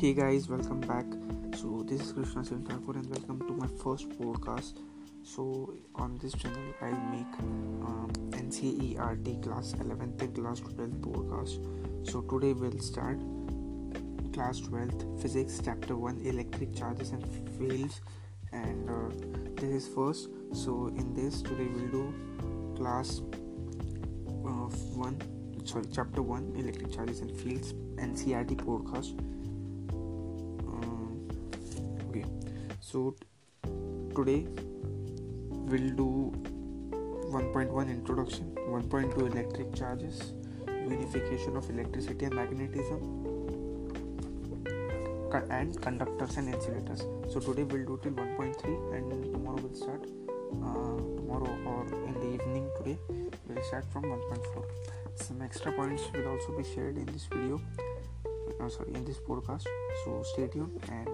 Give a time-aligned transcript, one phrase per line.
[0.00, 1.04] Hey guys, welcome back.
[1.54, 4.78] So this is Krishna Singh Thakur and welcome to my first podcast.
[5.22, 7.34] So on this channel, I'll make
[7.84, 12.08] um, NCERT class 11th and class 12th podcast.
[12.10, 13.18] So today we'll start
[14.32, 17.22] class 12th physics chapter 1 electric charges and
[17.58, 18.00] fields
[18.52, 19.10] and uh,
[19.56, 20.30] this is first.
[20.54, 22.14] So in this today we'll do
[22.74, 23.20] class
[24.46, 29.20] uh, 1 sorry chapter 1 electric charges and fields NCERT podcast
[32.90, 33.14] so
[34.16, 34.46] today
[35.70, 36.32] we'll do
[37.30, 40.32] 1.1 introduction 1.2 electric charges
[40.66, 43.20] unification of electricity and magnetism
[45.50, 47.04] and conductors and insulators.
[47.32, 52.34] So today we'll do till 1.3 and tomorrow we'll start uh, tomorrow or in the
[52.34, 52.98] evening today
[53.48, 54.64] we'll start from 1.4
[55.14, 57.60] some extra points will also be shared in this video
[58.60, 59.66] uh, sorry in this podcast.
[60.04, 61.08] So stay tuned and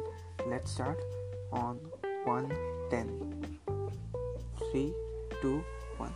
[0.47, 0.99] let's start
[1.53, 1.79] on
[2.25, 3.59] 110
[4.71, 4.95] 3
[5.43, 5.65] 2
[5.99, 6.15] 1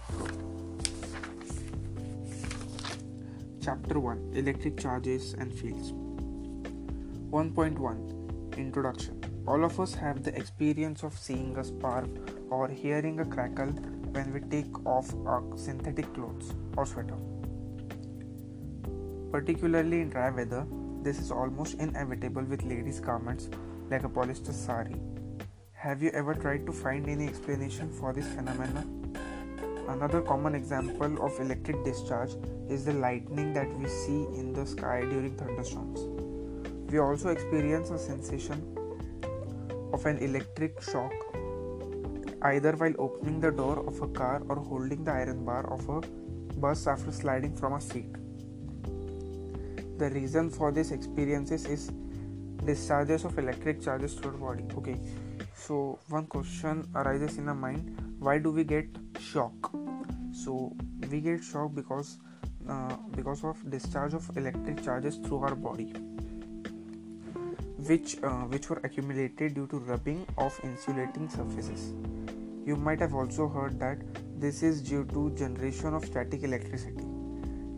[3.63, 5.93] chapter 1 electric charges and fields.
[7.31, 9.21] 1.1 introduction.
[9.47, 12.09] All of us have the experience of seeing a spark
[12.51, 13.73] or hearing a crackle
[14.17, 17.17] when we take off our synthetic clothes or sweater.
[19.31, 20.67] Particularly in dry weather,
[21.03, 23.49] this is almost inevitable with ladies' garments
[23.91, 24.97] like a polyester sari.
[25.83, 29.17] Have you ever tried to find any explanation for this phenomenon?
[29.89, 32.33] Another common example of electric discharge
[32.69, 36.01] is the lightning that we see in the sky during thunderstorms.
[36.93, 38.61] We also experience a sensation
[39.95, 41.15] of an electric shock
[42.43, 46.03] either while opening the door of a car or holding the iron bar of a
[46.59, 48.13] bus after sliding from a seat
[49.99, 51.91] the reason for this experiences is
[52.65, 54.97] discharges of electric charges through the body okay
[55.67, 57.97] so one question arises in our mind.
[58.19, 58.87] Why do we get
[59.19, 59.73] shock?
[60.33, 60.75] So
[61.11, 62.19] we get shock because
[62.69, 65.93] uh, because of discharge of electric charges through our body
[67.89, 71.93] which uh, which were accumulated due to rubbing of insulating surfaces.
[72.67, 73.99] You might have also heard that
[74.41, 77.05] this is due to generation of static electricity.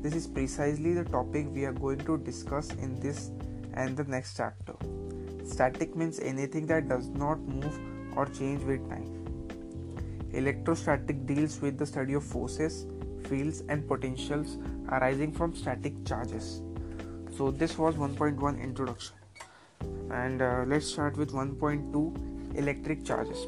[0.03, 3.31] This is precisely the topic we are going to discuss in this
[3.75, 4.75] and the next chapter.
[5.44, 7.78] Static means anything that does not move
[8.16, 9.08] or change with time.
[10.32, 12.86] Electrostatic deals with the study of forces,
[13.28, 14.58] fields, and potentials
[14.91, 16.62] arising from static charges.
[17.36, 19.14] So, this was 1.1 introduction.
[20.10, 23.47] And uh, let's start with 1.2 electric charges.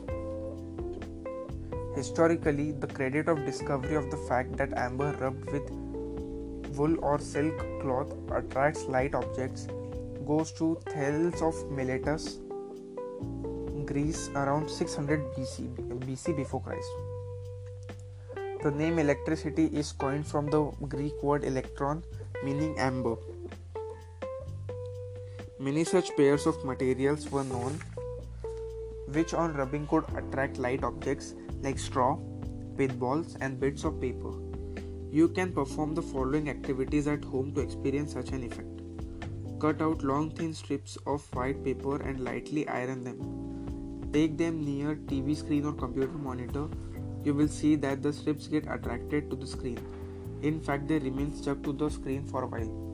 [1.95, 5.71] Historically, the credit of discovery of the fact that amber rubbed with
[6.77, 9.69] wool or silk cloth attracts light objects
[10.27, 12.39] goes to Thales of Miletus,
[13.85, 15.69] Greece around 600 BC,
[16.07, 16.89] BC before Christ.
[18.63, 22.03] The name electricity is coined from the Greek word electron
[22.43, 23.17] meaning amber.
[25.59, 27.79] Many such pairs of materials were known
[29.13, 32.19] which on rubbing could attract light objects like straw,
[32.77, 34.33] pithballs and bits of paper.
[35.11, 38.74] You can perform the following activities at home to experience such an effect.
[39.61, 44.11] Cut out long thin strips of white paper and lightly iron them.
[44.13, 46.69] Take them near TV screen or computer monitor.
[47.25, 49.79] You will see that the strips get attracted to the screen.
[50.43, 52.85] In fact, they remain stuck to the screen for a while.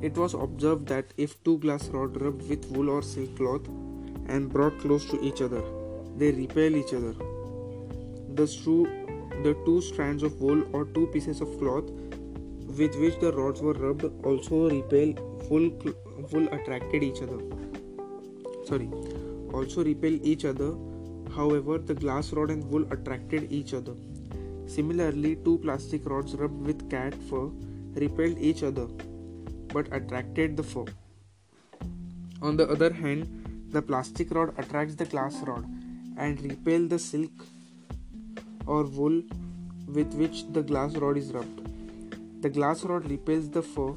[0.00, 3.66] It was observed that if two glass rods rubbed with wool or silk cloth
[4.26, 5.62] and brought close to each other,
[6.16, 7.14] they repel each other.
[8.34, 8.88] The two
[9.44, 11.90] the two strands of wool or two pieces of cloth
[12.78, 15.12] with which the rods were rubbed also repel
[15.48, 15.70] full
[16.32, 17.40] wool attracted each other.
[18.64, 18.88] Sorry.
[19.52, 20.74] Also repel each other.
[21.36, 23.94] However the glass rod and wool attracted each other.
[24.66, 27.50] Similarly two plastic rods rubbed with cat fur
[27.94, 28.86] repelled each other
[29.72, 30.84] but attracted the fur.
[32.40, 35.64] On the other hand the plastic rod attracts the glass rod
[36.16, 37.46] and repel the silk
[38.66, 39.22] or wool
[39.88, 41.61] with which the glass rod is rubbed.
[42.42, 43.94] The glass rod repels the fur.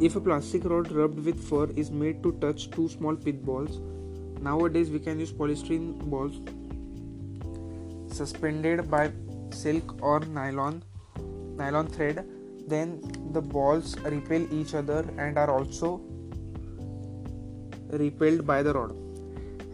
[0.00, 3.78] If a plastic rod rubbed with fur is made to touch two small pith balls,
[4.40, 6.40] nowadays we can use polystyrene balls
[8.16, 9.10] suspended by
[9.50, 10.82] silk or nylon
[11.60, 12.24] nylon thread
[12.66, 12.90] then
[13.32, 15.92] the balls repel each other and are also
[18.04, 18.94] repelled by the rod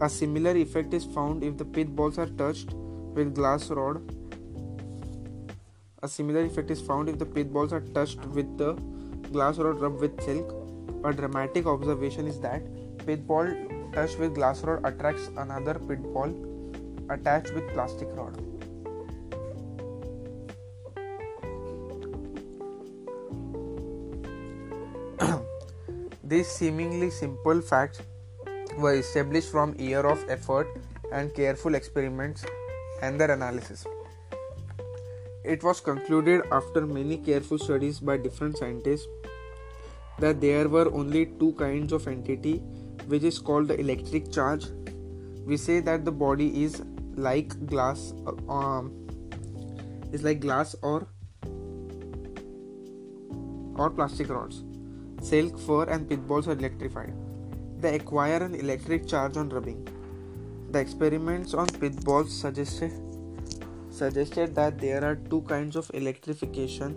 [0.01, 2.73] a similar effect is found if the pith balls are touched
[3.13, 4.01] with glass rod.
[6.01, 8.73] A similar effect is found if the pith balls are touched with the
[9.33, 10.55] glass rod rubbed with silk,
[11.03, 12.61] a dramatic observation is that
[13.05, 13.45] pith ball
[13.91, 16.33] touched with glass rod attracts another pith ball
[17.09, 18.41] attached with plastic rod.
[26.23, 28.01] These seemingly simple facts
[28.77, 30.67] were established from year of effort
[31.11, 32.45] and careful experiments
[33.01, 33.85] and their analysis.
[35.53, 39.07] It was concluded after many careful studies by different scientists
[40.19, 42.57] that there were only two kinds of entity
[43.07, 44.67] which is called the electric charge.
[45.47, 46.83] We say that the body is
[47.15, 48.13] like glass
[48.47, 48.91] um,
[50.13, 51.07] is like glass or
[53.75, 54.63] or plastic rods.
[55.23, 57.13] Silk, fur and pith balls are electrified.
[57.79, 59.87] They acquire an electric charge on rubbing.
[60.69, 63.08] The experiments on pith balls suggested
[63.99, 66.91] suggested that there are two kinds of electrification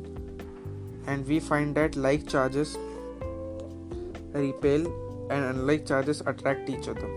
[1.07, 2.77] and we find that like charges
[4.33, 4.87] repel
[5.31, 7.11] and unlike charges attract each other.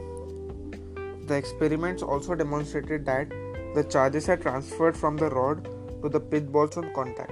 [1.27, 3.29] The experiments also demonstrated that
[3.75, 5.67] the charges are transferred from the rod
[6.01, 7.31] to the pith balls on contact.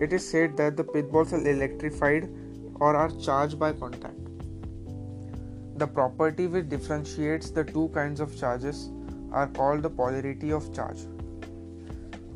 [0.00, 2.28] It is said that the pith balls are electrified
[2.74, 4.16] or are charged by contact.
[5.76, 8.90] The property which differentiates the two kinds of charges
[9.32, 11.06] are called the polarity of charge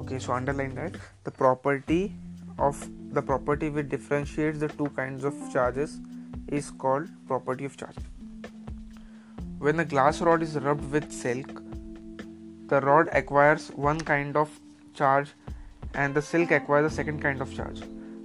[0.00, 0.96] okay so underline that.
[1.24, 2.14] The property
[2.58, 6.00] of the property which differentiates the two kinds of charges
[6.48, 7.96] is called property of charge.
[9.58, 11.62] When a glass rod is rubbed with silk
[12.68, 14.50] the rod acquires one kind of
[14.94, 15.32] charge
[15.94, 17.82] and the silk acquires a second kind of charge.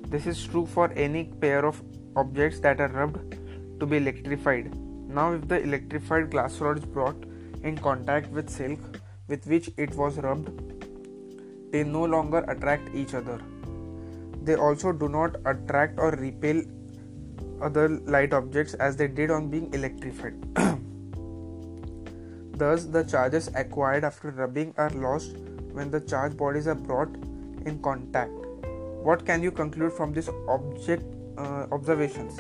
[0.08, 1.82] This is true for any pair of
[2.16, 3.38] objects that are rubbed
[3.80, 4.74] to be electrified.
[5.08, 7.24] Now if the electrified glass rod is brought
[7.64, 8.80] in contact with silk
[9.28, 10.79] with which it was rubbed
[11.72, 13.40] they no longer attract each other.
[14.44, 16.62] They also do not attract or repel
[17.62, 20.36] other light objects as they did on being electrified.
[22.58, 25.38] Thus, the charges acquired after rubbing are lost
[25.72, 27.10] when the charged bodies are brought
[27.66, 28.32] in contact.
[29.04, 31.04] What can you conclude from these object
[31.38, 32.40] uh, observations?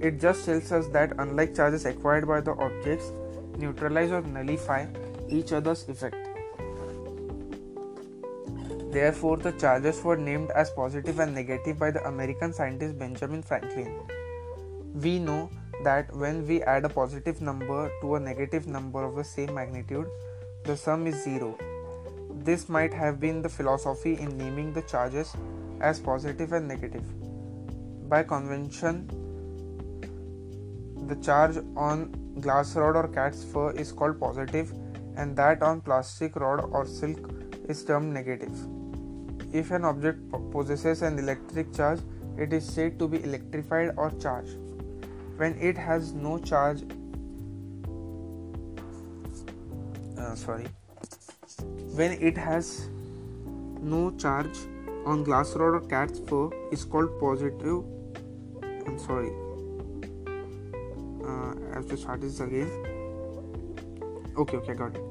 [0.00, 3.12] It just tells us that unlike charges acquired by the objects,
[3.58, 4.86] neutralize or nullify
[5.28, 6.29] each other's effect.
[8.90, 14.00] Therefore, the charges were named as positive and negative by the American scientist Benjamin Franklin.
[14.94, 15.48] We know
[15.84, 20.08] that when we add a positive number to a negative number of the same magnitude,
[20.64, 21.56] the sum is zero.
[22.42, 25.36] This might have been the philosophy in naming the charges
[25.80, 27.04] as positive and negative.
[28.08, 29.06] By convention,
[31.06, 34.72] the charge on glass rod or cat's fur is called positive,
[35.16, 37.32] and that on plastic rod or silk
[37.68, 38.50] is termed negative.
[39.52, 40.18] If an object
[40.52, 42.00] possesses an electric charge,
[42.38, 44.56] it is said to be electrified or charged.
[45.36, 46.82] When it has no charge,
[50.18, 50.68] uh, sorry,
[51.94, 52.88] when it has
[53.82, 54.56] no charge
[55.04, 57.84] on glass rod or cat's fur is called positive.
[58.86, 59.32] I'm sorry.
[61.24, 62.70] Uh, I have to start this again.
[64.36, 65.02] Okay, okay, got it.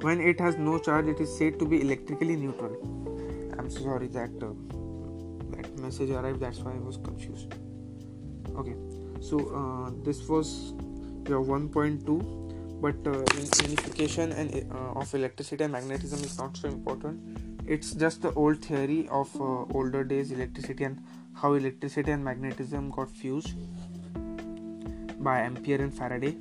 [0.00, 2.76] When it has no charge, it is said to be electrically neutral.
[3.66, 4.50] I'm sorry that uh,
[5.56, 6.38] that message arrived.
[6.38, 7.52] That's why I was confused.
[8.54, 8.74] Okay,
[9.20, 10.72] so uh, this was
[11.28, 13.24] your 1.2, but uh,
[13.64, 17.20] unification and uh, of electricity and magnetism is not so important.
[17.66, 21.02] It's just the old theory of uh, older days electricity and
[21.34, 23.54] how electricity and magnetism got fused
[25.24, 26.36] by Ampere and Faraday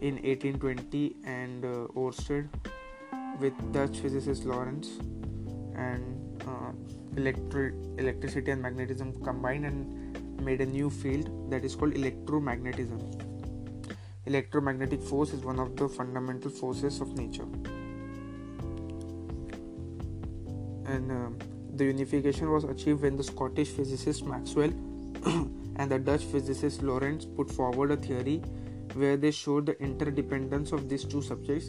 [0.00, 2.48] in 1820 and uh, Oersted
[3.40, 4.90] with Dutch physicist Lorentz
[5.74, 6.19] and
[6.50, 6.72] uh,
[7.14, 13.00] electri- electricity and magnetism combined and made a new field that is called electromagnetism.
[14.26, 17.48] Electromagnetic force is one of the fundamental forces of nature.
[20.86, 21.44] And uh,
[21.76, 24.70] the unification was achieved when the Scottish physicist Maxwell
[25.76, 28.42] and the Dutch physicist Lorentz put forward a theory
[28.94, 31.68] where they showed the interdependence of these two subjects,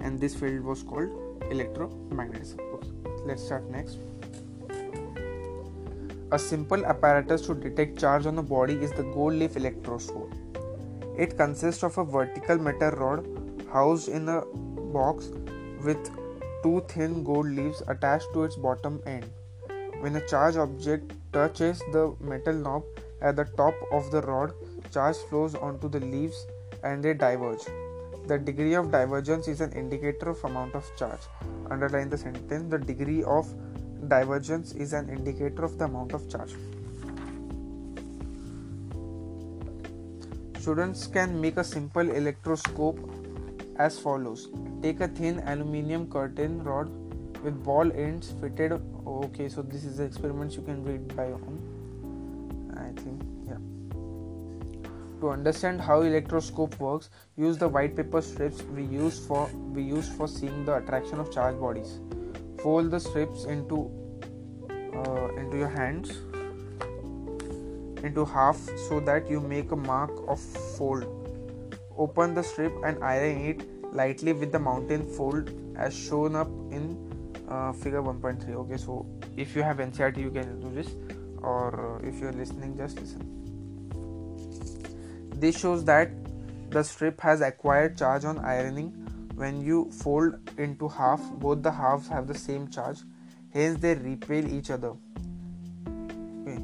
[0.00, 1.10] and this field was called
[1.50, 2.58] electromagnetism.
[3.26, 3.98] Let's start next
[6.36, 10.32] a simple apparatus to detect charge on the body is the gold leaf electroscope
[11.24, 13.28] it consists of a vertical metal rod
[13.72, 14.40] housed in a
[14.96, 15.30] box
[15.88, 16.10] with
[16.62, 19.30] two thin gold leaves attached to its bottom end
[20.00, 22.82] when a charged object touches the metal knob
[23.20, 24.52] at the top of the rod
[24.90, 26.46] charge flows onto the leaves
[26.82, 27.66] and they diverge
[28.26, 31.22] the degree of divergence is an indicator of amount of charge.
[31.70, 32.70] Underline the sentence.
[32.70, 33.52] The degree of
[34.08, 36.54] divergence is an indicator of the amount of charge.
[40.58, 42.98] Students can make a simple electroscope
[43.78, 44.48] as follows.
[44.80, 46.88] Take a thin aluminium curtain rod
[47.42, 48.80] with ball ends fitted.
[49.06, 51.60] Okay so this is the experiments you can read by own
[52.76, 53.58] i think yeah.
[55.20, 60.08] To understand how electroscope works use the white paper strips we use for we use
[60.08, 62.00] for seeing the attraction of charged bodies
[62.62, 63.90] fold the strips into
[64.70, 66.18] uh, into your hands
[68.02, 68.56] into half
[68.88, 71.04] so that you make a mark of fold.
[71.96, 76.96] Open the strip and iron it lightly with the mountain fold as shown up in
[77.48, 80.94] uh, figure 1.3 okay so if you have NCERT you can do this
[81.42, 83.28] or uh, if you are listening just listen.
[85.34, 86.10] This shows that
[86.70, 89.01] the strip has acquired charge on ironing
[89.42, 93.04] when you fold into half both the halves have the same charge
[93.58, 94.92] hence they repel each other
[96.40, 96.58] okay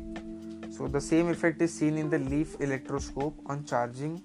[0.78, 4.20] so the same effect is seen in the leaf electroscope on charging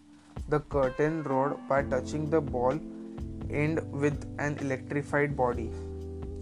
[0.49, 2.79] the curtain rod by touching the ball
[3.49, 5.71] end with an electrified body.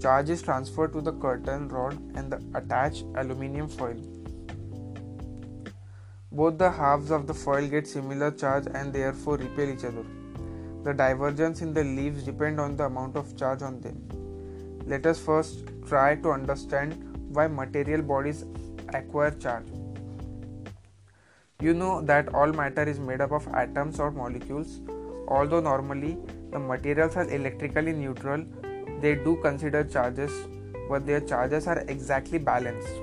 [0.01, 4.01] Charge is transferred to the curtain rod and the attached aluminium foil.
[6.31, 10.05] Both the halves of the foil get similar charge and therefore repel each other.
[10.83, 13.97] The divergence in the leaves depend on the amount of charge on them.
[14.87, 16.95] Let us first try to understand
[17.29, 18.45] why material bodies
[18.89, 19.67] acquire charge.
[21.61, 24.79] You know that all matter is made up of atoms or molecules.
[25.27, 26.17] Although normally
[26.51, 28.43] the materials are electrically neutral,
[28.99, 30.31] they do consider charges,
[30.89, 32.93] but their charges are exactly balanced.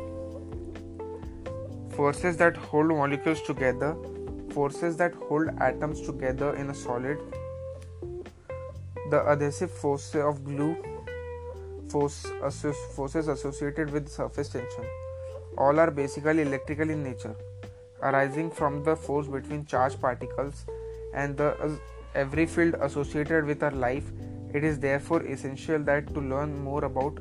[1.91, 3.97] Forces that hold molecules together,
[4.51, 7.19] forces that hold atoms together in a solid,
[9.11, 10.77] the adhesive force of glue,
[11.89, 12.27] force,
[12.95, 14.85] forces associated with surface tension,
[15.57, 17.37] all are basically electrical in nature
[18.03, 20.67] arising from the force between charged particles
[21.15, 21.71] and the uh,
[22.15, 24.11] every field associated with our life.
[24.55, 27.19] It is therefore essential that to learn more about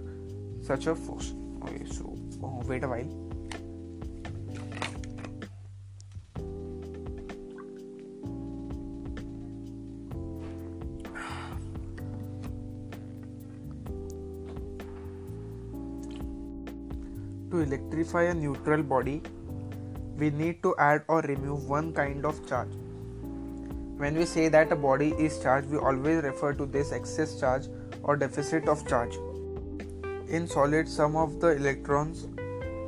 [0.62, 1.34] such a force.
[1.64, 3.27] Okay so oh, wait a while
[17.68, 19.22] electrify a neutral body
[20.18, 22.70] we need to add or remove one kind of charge.
[23.98, 27.68] When we say that a body is charged, we always refer to this excess charge
[28.04, 29.16] or deficit of charge.
[30.28, 32.28] In solids, some of the electrons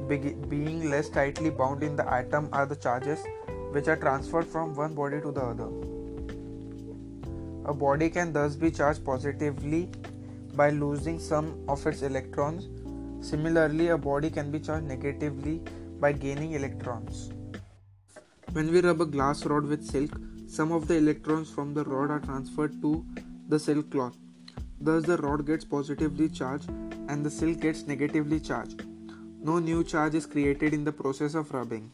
[0.08, 3.20] being less tightly bound in the atom are the charges
[3.72, 5.70] which are transferred from one body to the other.
[7.66, 9.90] A body can thus be charged positively
[10.56, 12.68] by losing some of its electrons.
[13.22, 15.62] Similarly, a body can be charged negatively
[16.00, 17.32] by gaining electrons.
[18.54, 20.12] When we rub a glass rod with silk,
[20.48, 23.06] some of the electrons from the rod are transferred to
[23.48, 24.16] the silk cloth.
[24.82, 26.70] Thus, the rod gets positively charged
[27.10, 28.84] and the silk gets negatively charged.
[29.42, 31.92] No new charge is created in the process of rubbing.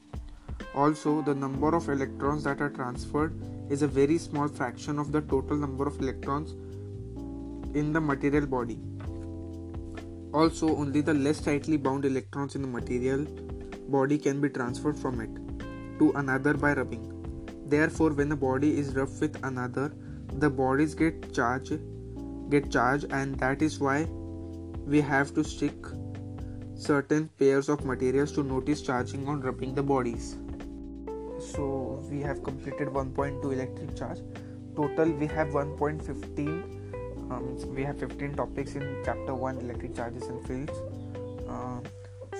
[0.74, 3.34] Also, the number of electrons that are transferred
[3.70, 6.51] is a very small fraction of the total number of electrons
[7.75, 8.79] in the material body.
[10.39, 13.25] Also, only the less tightly bound electrons in the material
[13.87, 15.29] body can be transferred from it
[15.99, 17.05] to another by rubbing.
[17.67, 19.93] Therefore, when a body is rubbed with another,
[20.33, 21.79] the bodies get charged,
[22.49, 24.03] get charged, and that is why
[24.85, 25.73] we have to stick
[26.75, 30.35] certain pairs of materials to notice charging on rubbing the bodies.
[31.39, 34.19] So we have completed 1.2 electric charge.
[34.75, 36.84] Total we have 1.15.
[37.32, 40.74] Um, we have 15 topics in chapter 1 electric charges and fields.
[41.50, 41.79] Uh,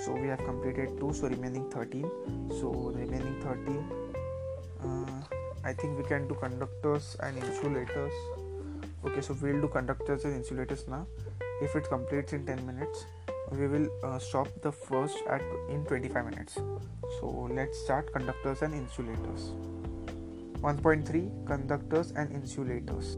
[0.04, 2.12] so we have completed two so remaining 13
[2.60, 3.86] so remaining 13
[4.84, 8.14] uh, i think we can do conductors and insulators.
[9.06, 11.08] Okay so we'll do conductors and insulators now.
[11.62, 13.06] If it completes in 10 minutes
[13.52, 16.56] we will uh, stop the first at in 25 minutes.
[17.20, 19.54] So let's start conductors and insulators.
[20.62, 23.18] 1.3 conductors and insulators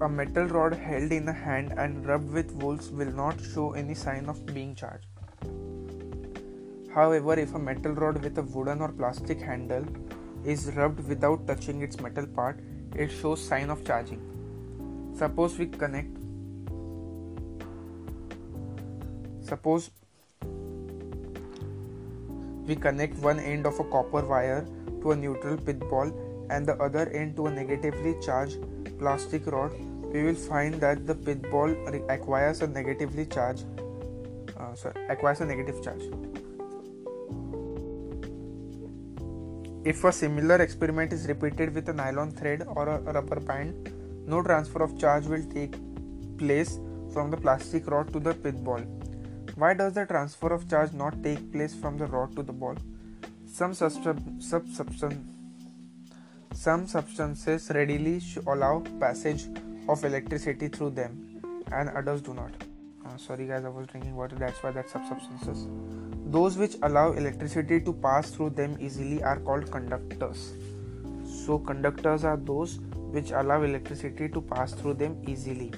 [0.00, 3.94] a metal rod held in a hand and rubbed with wools will not show any
[3.94, 5.08] sign of being charged.
[6.94, 9.84] However, if a metal rod with a wooden or plastic handle
[10.44, 12.60] is rubbed without touching its metal part,
[12.94, 14.22] it shows sign of charging.
[15.16, 16.16] Suppose we connect
[19.40, 19.90] Suppose
[22.66, 24.64] we connect one end of a copper wire
[25.00, 26.12] to a neutral pith ball
[26.50, 28.58] and the other end to a negatively charged
[28.98, 29.72] plastic rod
[30.12, 31.70] we will find that the pith ball
[32.08, 33.62] acquires a negatively charge
[34.58, 36.02] uh, sorry, acquires a negative charge
[39.84, 43.90] if a similar experiment is repeated with a nylon thread or a rubber band,
[44.26, 45.74] no transfer of charge will take
[46.36, 46.78] place
[47.12, 48.80] from the plastic rod to the pith ball.
[49.54, 52.76] Why does the transfer of charge not take place from the rod to the ball?
[53.46, 53.96] Some, some
[56.86, 59.46] substances readily allow passage
[59.88, 61.40] of electricity through them,
[61.72, 62.52] and others do not.
[63.06, 65.66] Uh, sorry, guys, I was drinking water, that's why that's substances.
[66.26, 70.52] Those which allow electricity to pass through them easily are called conductors.
[71.24, 72.78] So, conductors are those
[73.16, 75.72] which allow electricity to pass through them easily.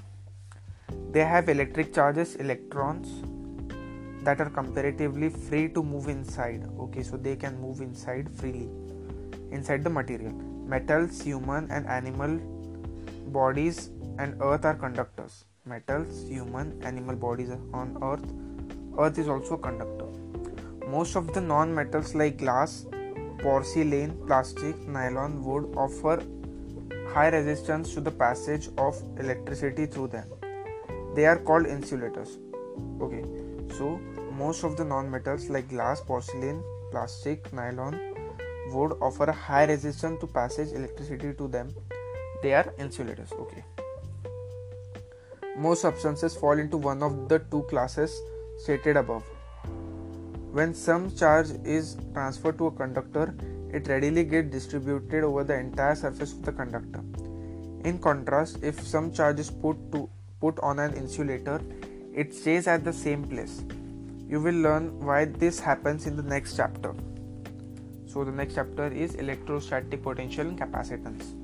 [1.13, 3.09] They have electric charges, electrons
[4.25, 6.69] that are comparatively free to move inside.
[6.79, 8.69] Okay, so they can move inside freely
[9.53, 10.33] inside the material.
[10.67, 12.39] Metals, human and animal
[13.33, 13.91] bodies,
[14.23, 15.45] and earth are conductors.
[15.65, 18.27] Metals, human, animal bodies on earth.
[18.99, 20.09] Earth is also a conductor.
[20.97, 22.87] Most of the non metals like glass,
[23.39, 26.23] porcelain, plastic, nylon, wood offer
[27.15, 30.29] high resistance to the passage of electricity through them.
[31.15, 32.39] They are called insulators.
[33.01, 33.25] Okay,
[33.77, 33.99] so
[34.39, 36.63] most of the non-metals like glass, porcelain,
[36.93, 37.99] plastic, nylon,
[38.73, 41.75] wood offer a high resistance to passage electricity to them.
[42.43, 43.33] They are insulators.
[43.33, 43.65] Okay.
[45.57, 48.19] Most substances fall into one of the two classes
[48.59, 49.25] stated above.
[50.53, 53.35] When some charge is transferred to a conductor,
[53.73, 57.03] it readily gets distributed over the entire surface of the conductor.
[57.85, 60.09] In contrast, if some charge is put to
[60.41, 61.61] put on an insulator,
[62.15, 63.63] it stays at the same place.
[64.29, 66.95] You will learn why this happens in the next chapter.
[68.07, 71.40] So the next chapter is electrostatic potential and capacitance.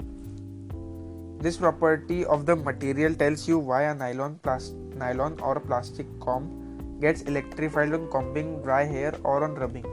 [1.41, 6.99] This property of the material tells you why a nylon, plas- nylon or plastic comb
[7.01, 9.85] gets electrified on combing dry hair or on rubbing.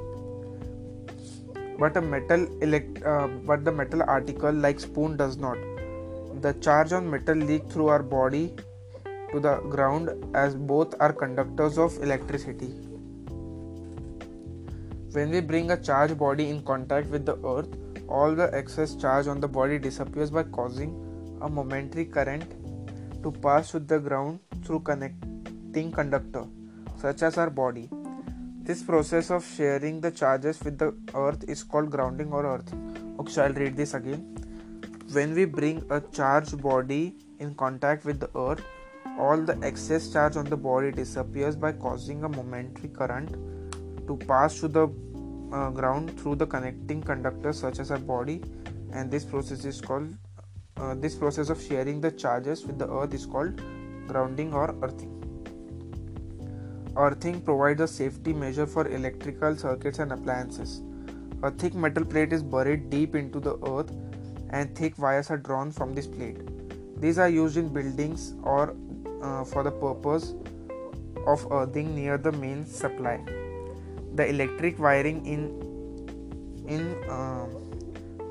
[1.78, 5.58] But a metal elect uh, but the metal article like spoon does not.
[6.42, 8.54] The charge on metal leak through our body
[9.32, 12.74] to the ground as both are conductors of electricity.
[15.12, 17.68] When we bring a charged body in contact with the earth
[18.08, 21.13] all the excess charge on the body disappears by causing
[21.44, 22.50] a momentary current
[23.24, 26.46] to pass to the ground through connecting conductor
[27.04, 27.90] such as our body
[28.68, 33.16] this process of sharing the charges with the earth is called grounding or earthing.
[33.20, 34.22] Okay, I'll read this again.
[35.12, 38.64] When we bring a charged body in contact with the earth,
[39.20, 43.36] all the excess charge on the body disappears by causing a momentary current
[44.08, 44.88] to pass to the
[45.52, 48.42] uh, ground through the connecting conductors such as our body
[48.94, 50.16] and this process is called
[50.78, 53.62] uh, this process of sharing the charges with the earth is called
[54.08, 55.24] grounding or earthing
[56.96, 60.84] Earthing provides a safety measure for electrical circuits and appliances.
[61.42, 63.92] A thick metal plate is buried deep into the earth
[64.52, 66.38] and thick wires are drawn from this plate.
[67.02, 68.76] These are used in buildings or
[69.24, 70.36] uh, for the purpose
[71.26, 73.20] of earthing near the main supply.
[74.14, 75.74] The electric wiring in
[76.68, 77.48] in uh,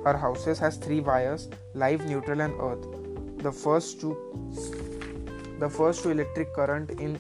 [0.05, 2.87] our houses has three wires: live, neutral, and earth.
[3.39, 4.17] The first two
[5.59, 7.19] the first two electric current in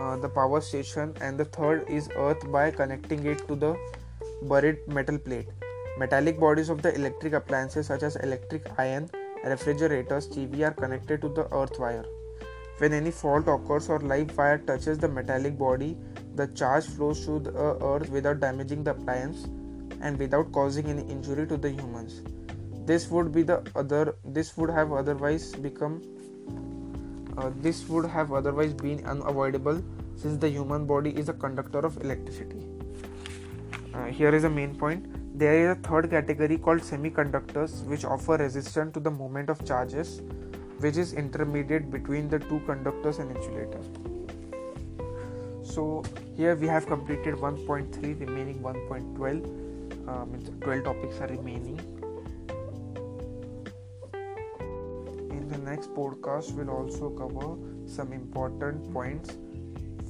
[0.00, 3.76] uh, the power station and the third is earth by connecting it to the
[4.42, 5.48] buried metal plate.
[5.98, 9.08] Metallic bodies of the electric appliances such as electric iron
[9.44, 12.04] refrigerators tv are connected to the earth wire.
[12.78, 15.96] When any fault occurs or live wire touches the metallic body
[16.34, 17.52] the charge flows to the
[17.92, 19.46] earth without damaging the appliance
[20.06, 22.20] and without causing any injury to the humans
[22.92, 24.02] this would be the other
[24.38, 26.00] this would have otherwise become
[27.36, 29.82] uh, this would have otherwise been unavoidable
[30.16, 32.64] since the human body is a conductor of electricity.
[33.92, 35.04] Uh, here is a main point.
[35.38, 40.22] There is a third category called semiconductors which offer resistance to the movement of charges
[40.78, 43.86] which is intermediate between the two conductors and insulators.
[45.62, 46.02] So
[46.36, 49.65] here we have completed 1.3 remaining 1.12
[50.08, 51.78] um, 12 topics are remaining.
[55.30, 59.30] In the next podcast we will also cover some important points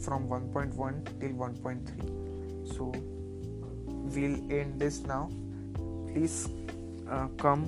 [0.05, 2.93] from 1.1 till 1.3 so
[3.87, 5.31] we'll end this now.
[6.13, 6.49] Please
[7.11, 7.65] uh, come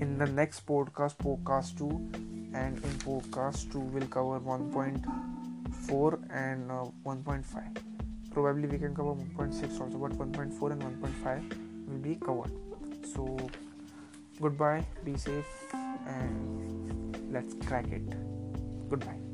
[0.00, 1.88] in the next podcast podcast 2
[2.54, 7.95] and in podcast 2 we'll cover 1.4 and uh, 1.5
[8.36, 12.52] probably we can cover 1.6 also but 1.4 and 1.5 will be covered
[13.14, 13.24] so
[14.40, 18.02] goodbye be safe and let's crack it.
[18.88, 19.25] Goodbye.